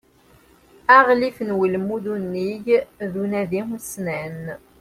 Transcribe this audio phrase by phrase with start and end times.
[0.95, 2.65] Aɣlif n ulmud unnig
[3.11, 4.41] d unadi ussnan.